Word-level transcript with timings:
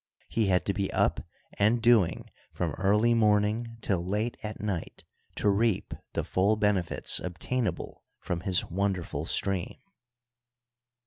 He 0.29 0.47
had 0.47 0.65
to 0.65 0.73
be 0.73 0.91
up 0.91 1.19
and 1.59 1.79
doing 1.79 2.31
from 2.51 2.71
early 2.71 3.13
morning 3.13 3.77
till 3.81 4.03
late 4.03 4.35
at 4.41 4.59
night, 4.59 5.03
to 5.35 5.47
reap 5.47 5.93
the 6.13 6.23
full 6.23 6.55
benefits 6.55 7.19
obtainable 7.19 8.03
from 8.19 8.39
his 8.39 8.65
wonderful 8.65 9.25
stream. 9.25 9.77